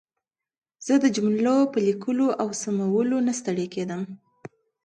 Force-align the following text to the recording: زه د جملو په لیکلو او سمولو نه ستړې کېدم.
زه 0.85 0.93
د 1.03 1.05
جملو 1.15 1.57
په 1.73 1.79
لیکلو 1.87 2.27
او 2.41 2.47
سمولو 2.61 3.17
نه 3.27 3.33
ستړې 3.39 3.67
کېدم. 3.73 4.01